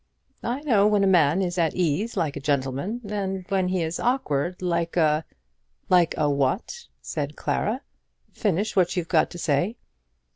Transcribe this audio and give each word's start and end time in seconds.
"I 0.41 0.61
know 0.61 0.87
when 0.87 1.03
a 1.03 1.05
man 1.05 1.43
is 1.43 1.59
at 1.59 1.75
ease 1.75 2.17
like 2.17 2.35
a 2.35 2.39
gentleman, 2.39 3.01
and 3.07 3.45
when 3.49 3.67
he 3.67 3.83
is 3.83 3.99
awkward 3.99 4.59
like 4.59 4.97
a" 4.97 5.25
"Like 5.91 6.15
a 6.17 6.27
what?" 6.27 6.87
said 7.03 7.35
Clara. 7.35 7.81
"Finish 8.33 8.75
what 8.75 8.97
you've 8.97 9.09
got 9.09 9.29
to 9.29 9.37
say." 9.37 9.77